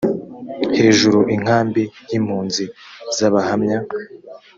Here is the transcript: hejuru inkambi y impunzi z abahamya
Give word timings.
hejuru 0.77 1.19
inkambi 1.35 1.83
y 2.09 2.13
impunzi 2.17 2.63
z 3.15 3.17
abahamya 3.27 3.77